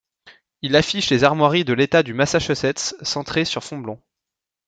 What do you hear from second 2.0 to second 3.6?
du Massachusetts centré